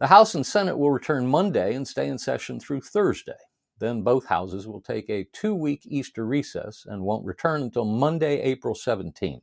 [0.00, 3.32] The House and Senate will return Monday and stay in session through Thursday.
[3.80, 8.40] Then both houses will take a two week Easter recess and won't return until Monday,
[8.40, 9.40] April 17.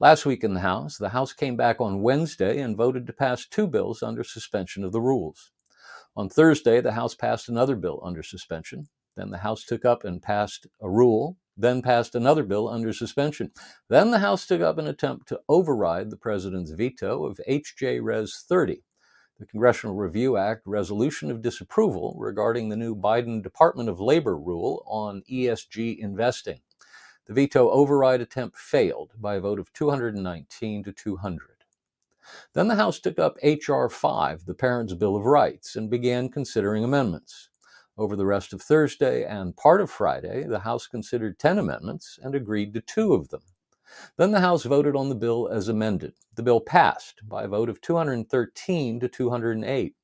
[0.00, 3.46] Last week in the House, the House came back on Wednesday and voted to pass
[3.46, 5.52] two bills under suspension of the rules.
[6.16, 8.88] On Thursday, the House passed another bill under suspension.
[9.14, 13.52] Then the House took up and passed a rule, then passed another bill under suspension.
[13.88, 18.00] Then the House took up an attempt to override the president's veto of H.J.
[18.00, 18.82] Res 30,
[19.42, 24.84] the Congressional Review Act resolution of disapproval regarding the new Biden Department of Labor rule
[24.86, 26.60] on ESG investing.
[27.26, 31.40] The veto override attempt failed by a vote of 219 to 200.
[32.52, 33.88] Then the House took up H.R.
[33.88, 37.48] 5, the Parents' Bill of Rights, and began considering amendments.
[37.98, 42.36] Over the rest of Thursday and part of Friday, the House considered 10 amendments and
[42.36, 43.42] agreed to two of them.
[44.16, 46.14] Then the House voted on the bill as amended.
[46.34, 49.94] The bill passed by a vote of 213 to 208,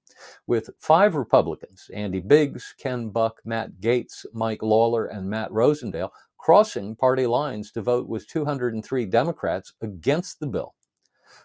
[0.47, 6.97] with five Republicans, Andy Biggs, Ken Buck, Matt Gaetz, Mike Lawler, and Matt Rosendale, crossing
[6.97, 10.75] party lines to vote with 203 Democrats against the bill.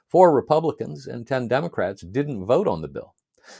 [0.07, 3.15] Four Republicans and 10 Democrats didn't vote on the bill.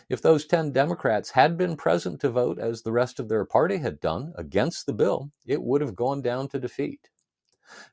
[0.09, 3.77] If those 10 Democrats had been present to vote as the rest of their party
[3.77, 7.09] had done against the bill, it would have gone down to defeat.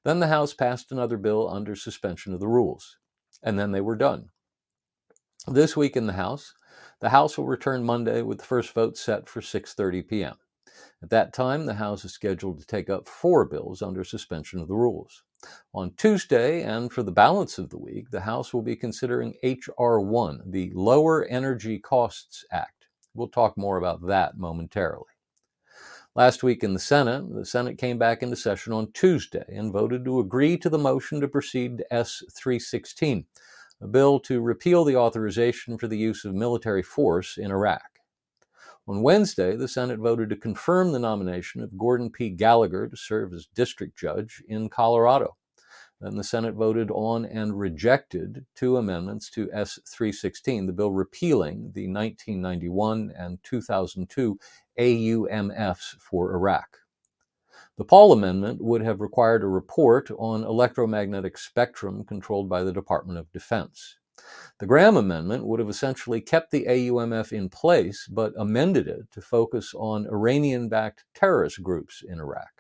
[0.05, 2.99] Then the House passed another bill under suspension of the rules,
[3.43, 4.31] and then they were done.
[5.49, 6.55] This week in the House,
[7.01, 10.37] the House will return Monday with the first vote set for 6:30 p.m.
[11.03, 14.69] At that time, the House is scheduled to take up four bills under suspension of
[14.69, 15.23] the rules.
[15.75, 20.01] On Tuesday and for the balance of the week, the House will be considering H.R.
[20.01, 22.89] 1, the Lower Energy Costs Act.
[23.15, 25.10] We'll talk more about that momentarily.
[26.17, 30.05] Last week in the Senate, the Senate came back into session on Tuesday and voted
[30.05, 33.25] to agree to the motion to proceed to S 316,
[33.81, 38.01] a bill to repeal the authorization for the use of military force in Iraq.
[38.89, 42.31] On Wednesday, the Senate voted to confirm the nomination of Gordon P.
[42.31, 45.37] Gallagher to serve as district judge in Colorado.
[46.01, 51.73] Then the Senate voted on and rejected two amendments to S 316, the bill repealing
[51.75, 54.39] the 1991 and 2002
[54.79, 56.79] AUMFs for Iraq.
[57.77, 63.19] The Paul Amendment would have required a report on electromagnetic spectrum controlled by the Department
[63.19, 63.99] of Defense.
[64.59, 69.21] The Graham Amendment would have essentially kept the AUMF in place but amended it to
[69.21, 72.60] focus on Iranian backed terrorist groups in Iraq.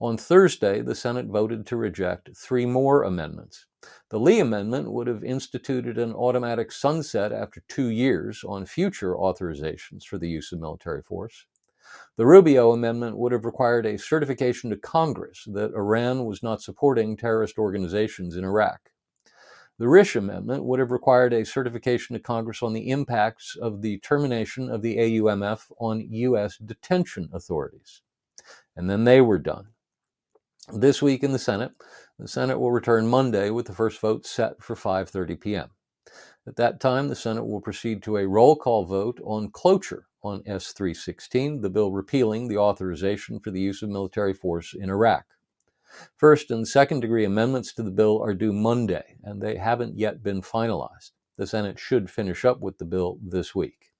[0.00, 3.66] On Thursday, the Senate voted to reject three more amendments.
[4.10, 10.04] The Lee Amendment would have instituted an automatic sunset after two years on future authorizations
[10.04, 11.46] for the use of military force.
[12.16, 17.16] The Rubio Amendment would have required a certification to Congress that Iran was not supporting
[17.16, 18.90] terrorist organizations in Iraq.
[19.78, 23.98] The Risch Amendment would have required a certification to Congress on the impacts of the
[23.98, 26.56] termination of the AUMF on U.S.
[26.58, 28.01] detention authorities.
[28.76, 29.68] And then they were done.
[30.72, 31.72] This week in the Senate,
[32.18, 35.70] the Senate will return Monday with the first vote set for 5:30 p.m.
[36.46, 40.42] At that time, the Senate will proceed to a roll call vote on cloture on
[40.42, 45.24] S316, the bill repealing the authorization for the use of military force in Iraq.
[46.16, 50.22] First and second degree amendments to the bill are due Monday, and they haven't yet
[50.22, 51.10] been finalized.
[51.36, 53.91] The Senate should finish up with the bill this week.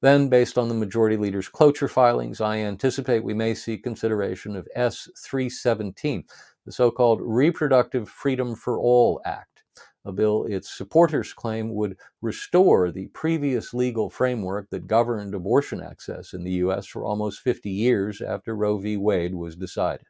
[0.00, 4.68] Then, based on the majority leader's cloture filings, I anticipate we may see consideration of
[4.74, 6.24] S 317,
[6.66, 9.64] the so called Reproductive Freedom for All Act,
[10.04, 16.34] a bill its supporters claim would restore the previous legal framework that governed abortion access
[16.34, 16.86] in the U.S.
[16.86, 18.96] for almost 50 years after Roe v.
[18.96, 20.06] Wade was decided.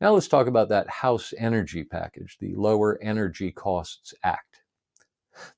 [0.00, 4.49] Now let's talk about that House energy package, the Lower Energy Costs Act.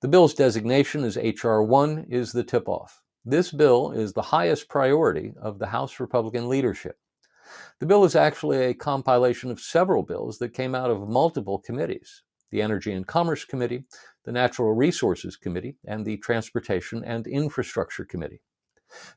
[0.01, 1.63] The bill's designation as H.R.
[1.63, 3.03] 1 is the tip off.
[3.25, 6.99] This bill is the highest priority of the House Republican leadership.
[7.79, 12.23] The bill is actually a compilation of several bills that came out of multiple committees
[12.51, 13.85] the Energy and Commerce Committee,
[14.25, 18.43] the Natural Resources Committee, and the Transportation and Infrastructure Committee.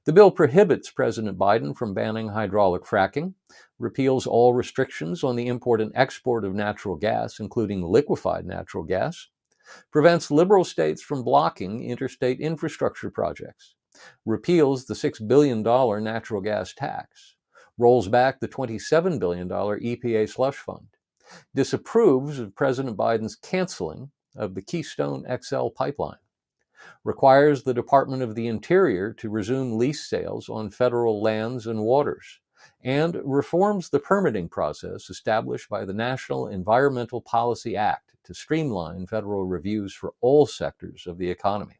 [0.06, 3.34] The bill prohibits President Biden from banning hydraulic fracking,
[3.78, 9.28] repeals all restrictions on the import and export of natural gas, including liquefied natural gas,
[9.92, 13.76] prevents liberal states from blocking interstate infrastructure projects,
[14.26, 15.62] repeals the $6 billion
[16.04, 17.36] natural gas tax,
[17.78, 20.88] rolls back the $27 billion EPA slush fund,
[21.54, 26.18] disapproves of President Biden's canceling of the Keystone XL pipeline,
[27.04, 32.40] requires the Department of the Interior to resume lease sales on federal lands and waters,
[32.84, 39.46] and reforms the permitting process established by the National Environmental Policy Act to streamline federal
[39.46, 41.80] reviews for all sectors of the economy.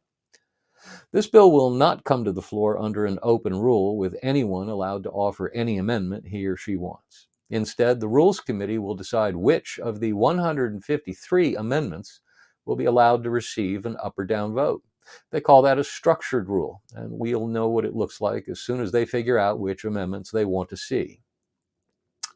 [1.12, 5.02] This bill will not come to the floor under an open rule with anyone allowed
[5.04, 7.26] to offer any amendment he or she wants.
[7.50, 12.20] Instead, the Rules Committee will decide which of the 153 amendments
[12.64, 14.82] will be allowed to receive an up or down vote.
[15.30, 18.80] They call that a structured rule, and we'll know what it looks like as soon
[18.80, 21.22] as they figure out which amendments they want to see.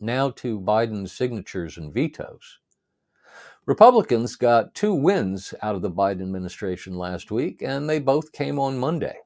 [0.00, 2.59] Now to Biden's signatures and vetoes.
[3.66, 8.58] Republicans got two wins out of the Biden administration last week, and they both came
[8.58, 9.18] on Monday.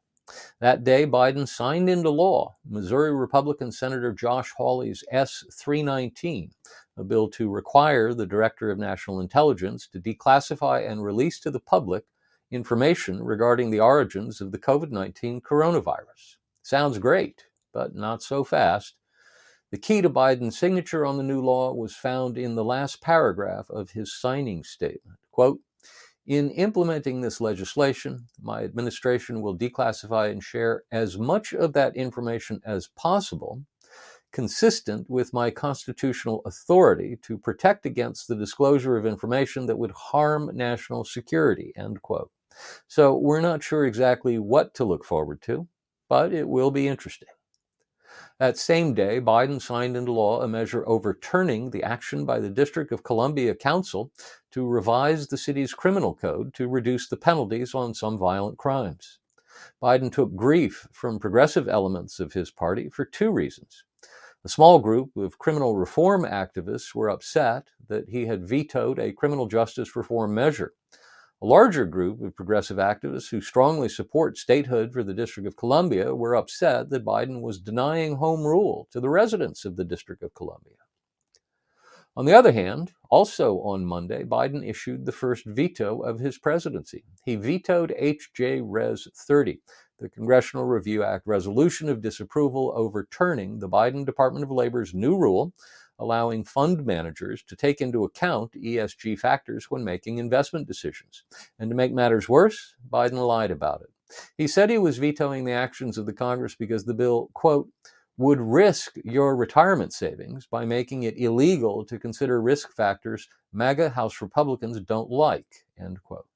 [0.60, 6.50] That day, Biden signed into law Missouri Republican Senator Josh Hawley's S 319,
[6.96, 11.60] a bill to require the Director of National Intelligence to declassify and release to the
[11.60, 12.04] public
[12.50, 16.36] information regarding the origins of the COVID 19 coronavirus.
[16.62, 18.94] Sounds great, but not so fast.
[19.70, 23.68] The key to Biden's signature on the new law was found in the last paragraph
[23.70, 25.18] of his signing statement.
[25.32, 25.60] Quote,
[26.26, 32.60] in implementing this legislation, my administration will declassify and share as much of that information
[32.64, 33.62] as possible,
[34.32, 40.50] consistent with my constitutional authority to protect against the disclosure of information that would harm
[40.54, 41.74] national security.
[41.76, 42.30] End quote.
[42.88, 45.68] So we're not sure exactly what to look forward to,
[46.08, 47.28] but it will be interesting.
[48.38, 52.90] That same day, Biden signed into law a measure overturning the action by the District
[52.92, 54.10] of Columbia Council
[54.50, 59.18] to revise the city's criminal code to reduce the penalties on some violent crimes.
[59.82, 63.84] Biden took grief from progressive elements of his party for two reasons.
[64.44, 69.46] A small group of criminal reform activists were upset that he had vetoed a criminal
[69.46, 70.74] justice reform measure
[71.44, 76.14] a larger group of progressive activists who strongly support statehood for the District of Columbia
[76.14, 80.32] were upset that Biden was denying home rule to the residents of the District of
[80.32, 80.76] Columbia.
[82.16, 87.04] On the other hand, also on Monday, Biden issued the first veto of his presidency.
[87.26, 88.62] He vetoed H.J.
[88.62, 89.60] Res 30,
[89.98, 95.52] the Congressional Review Act resolution of disapproval overturning the Biden Department of Labor's new rule
[95.98, 101.24] allowing fund managers to take into account ESG factors when making investment decisions.
[101.58, 103.90] And to make matters worse, Biden lied about it.
[104.36, 107.68] He said he was vetoing the actions of the Congress because the bill, quote,
[108.16, 114.20] would risk your retirement savings by making it illegal to consider risk factors MAGA House
[114.20, 116.26] Republicans don't like, end quote.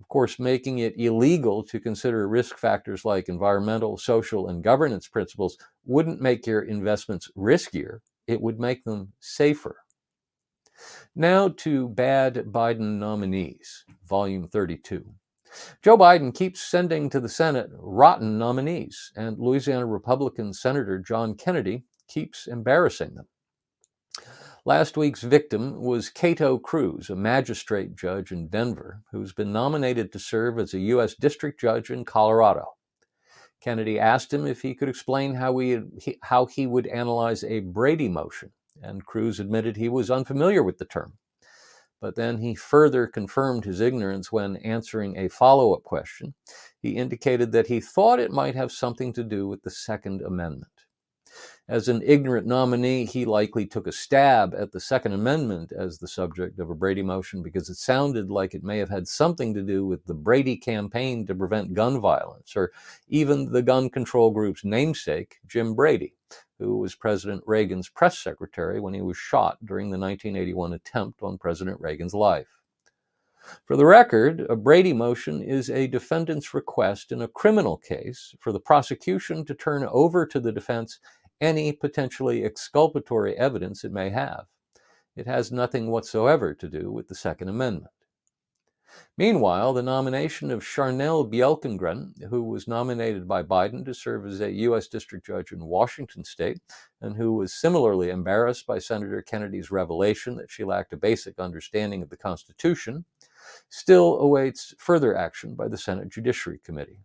[0.00, 5.56] Of course, making it illegal to consider risk factors like environmental, social, and governance principles
[5.86, 9.76] wouldn't make your investments riskier it would make them safer.
[11.14, 15.04] Now to Bad Biden Nominees, Volume 32.
[15.82, 21.84] Joe Biden keeps sending to the Senate rotten nominees, and Louisiana Republican Senator John Kennedy
[22.08, 23.26] keeps embarrassing them.
[24.64, 30.18] Last week's victim was Kato Crews, a magistrate judge in Denver, who's been nominated to
[30.18, 31.14] serve as a U.S.
[31.14, 32.66] District Judge in Colorado.
[33.62, 38.08] Kennedy asked him if he could explain how, he, how he would analyze a Brady
[38.08, 38.50] motion,
[38.82, 41.12] and Crews admitted he was unfamiliar with the term.
[42.00, 46.34] But then he further confirmed his ignorance when answering a follow up question.
[46.80, 50.71] He indicated that he thought it might have something to do with the Second Amendment.
[51.68, 56.08] As an ignorant nominee, he likely took a stab at the Second Amendment as the
[56.08, 59.62] subject of a Brady motion because it sounded like it may have had something to
[59.62, 62.72] do with the Brady campaign to prevent gun violence, or
[63.06, 66.14] even the gun control group's namesake, Jim Brady,
[66.58, 71.38] who was President Reagan's press secretary when he was shot during the 1981 attempt on
[71.38, 72.48] President Reagan's life.
[73.64, 78.52] For the record, a Brady motion is a defendant's request in a criminal case for
[78.52, 80.98] the prosecution to turn over to the defense
[81.42, 84.46] any potentially exculpatory evidence it may have.
[85.16, 87.92] It has nothing whatsoever to do with the Second Amendment.
[89.16, 94.52] Meanwhile, the nomination of Charnelle Bjelkengren, who was nominated by Biden to serve as a
[94.52, 94.86] U.S.
[94.86, 96.60] District Judge in Washington state,
[97.00, 102.02] and who was similarly embarrassed by Senator Kennedy's revelation that she lacked a basic understanding
[102.02, 103.04] of the Constitution,
[103.68, 107.00] still awaits further action by the Senate Judiciary Committee.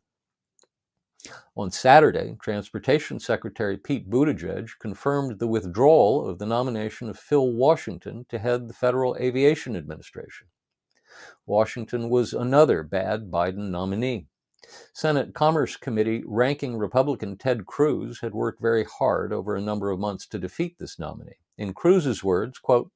[1.56, 8.26] On Saturday, Transportation Secretary Pete Buttigieg confirmed the withdrawal of the nomination of Phil Washington
[8.30, 10.48] to head the Federal Aviation Administration.
[11.46, 14.28] Washington was another bad Biden nominee.
[14.94, 20.00] Senate Commerce Committee ranking Republican Ted Cruz had worked very hard over a number of
[20.00, 21.40] months to defeat this nominee.
[21.58, 22.92] In Cruz's words, quote,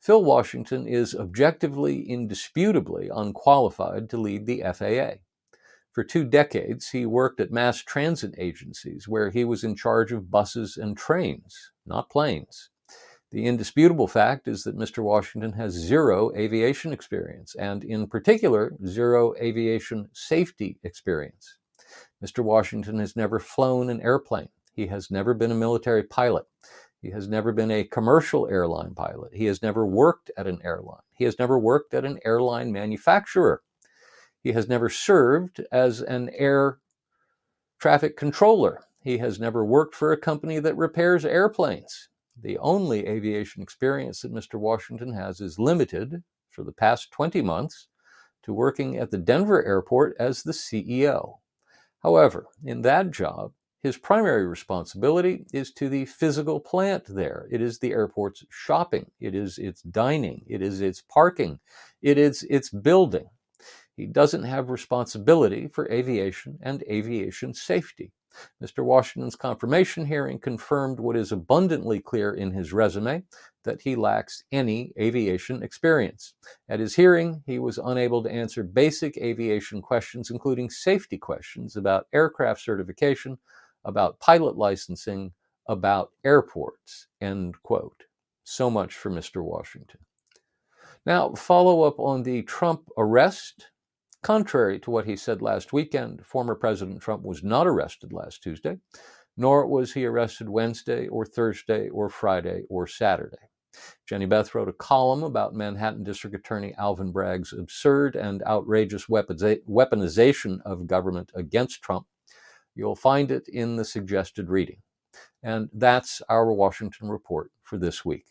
[0.00, 5.20] Phil Washington is objectively, indisputably unqualified to lead the FAA.
[5.92, 10.30] For two decades, he worked at mass transit agencies where he was in charge of
[10.30, 12.70] buses and trains, not planes.
[13.32, 15.02] The indisputable fact is that Mr.
[15.02, 21.58] Washington has zero aviation experience, and in particular, zero aviation safety experience.
[22.24, 22.44] Mr.
[22.44, 24.48] Washington has never flown an airplane.
[24.72, 26.44] He has never been a military pilot.
[27.02, 29.32] He has never been a commercial airline pilot.
[29.32, 31.02] He has never worked at an airline.
[31.14, 33.62] He has never worked at an airline manufacturer.
[34.42, 36.78] He has never served as an air
[37.78, 38.84] traffic controller.
[39.02, 42.08] He has never worked for a company that repairs airplanes.
[42.40, 44.58] The only aviation experience that Mr.
[44.58, 47.88] Washington has is limited for the past 20 months
[48.42, 51.38] to working at the Denver airport as the CEO.
[52.02, 57.46] However, in that job, his primary responsibility is to the physical plant there.
[57.50, 61.60] It is the airport's shopping, it is its dining, it is its parking,
[62.02, 63.28] it is its building.
[64.00, 68.12] He doesn't have responsibility for aviation and aviation safety.
[68.62, 68.82] Mr.
[68.82, 73.24] Washington's confirmation hearing confirmed what is abundantly clear in his resume
[73.64, 76.32] that he lacks any aviation experience.
[76.66, 82.06] At his hearing, he was unable to answer basic aviation questions, including safety questions about
[82.14, 83.36] aircraft certification,
[83.84, 85.34] about pilot licensing,
[85.66, 87.08] about airports.
[87.20, 88.04] End quote.
[88.44, 89.44] So much for Mr.
[89.44, 90.00] Washington.
[91.04, 93.66] Now, follow up on the Trump arrest.
[94.22, 98.78] Contrary to what he said last weekend, former President Trump was not arrested last Tuesday,
[99.36, 103.36] nor was he arrested Wednesday or Thursday or Friday or Saturday.
[104.06, 110.58] Jenny Beth wrote a column about Manhattan District Attorney Alvin Bragg's absurd and outrageous weaponization
[110.64, 112.06] of government against Trump
[112.74, 114.78] You'll find it in the suggested reading.
[115.42, 118.26] And that's our Washington Report for this week.